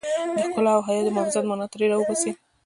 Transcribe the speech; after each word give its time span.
د 0.35 0.37
ښکلا 0.45 0.71
او 0.77 0.81
حيا 0.87 1.01
د 1.03 1.07
محافظت 1.15 1.43
مانا 1.49 1.65
ترې 1.71 1.85
را 1.91 1.97
وباسي. 1.97 2.31